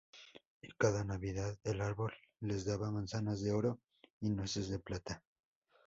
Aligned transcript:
Y 0.63 0.69
cada 0.79 1.03
Navidad, 1.03 1.59
el 1.63 1.79
árbol 1.79 2.11
les 2.39 2.65
daba 2.65 2.89
manzanas 2.89 3.43
de 3.43 3.51
oro 3.51 3.79
y 4.19 4.31
nueces 4.31 4.67
de 4.67 4.79
plata. 4.79 5.21